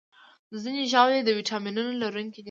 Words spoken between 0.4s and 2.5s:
ځینې ژاولې د ویټامینونو لرونکي دي.